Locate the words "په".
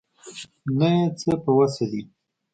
1.43-1.51